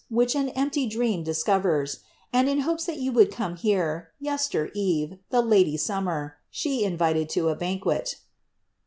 [0.09, 1.99] Which an empty dream discovers;
[2.33, 7.29] And in hopes that yt>u would come here, Yester eve, the lady Summer,* She invited
[7.37, 8.15] to a banquet.